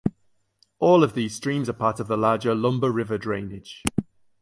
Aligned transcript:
All 0.79 1.03
of 1.03 1.13
these 1.13 1.35
streams 1.35 1.69
are 1.69 1.73
part 1.73 1.99
of 1.99 2.07
the 2.07 2.17
larger 2.17 2.55
Lumber 2.55 2.91
River 2.91 3.19
drainage. 3.19 3.83